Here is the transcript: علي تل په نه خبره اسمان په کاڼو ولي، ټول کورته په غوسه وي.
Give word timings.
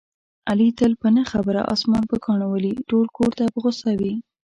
علي 0.49 0.69
تل 0.77 0.91
په 1.01 1.07
نه 1.15 1.23
خبره 1.31 1.61
اسمان 1.73 2.03
په 2.11 2.15
کاڼو 2.25 2.47
ولي، 2.49 2.73
ټول 2.89 3.05
کورته 3.17 3.43
په 3.53 3.59
غوسه 3.63 3.91
وي. 3.99 4.13